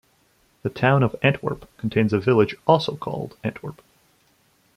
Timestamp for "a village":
2.11-2.55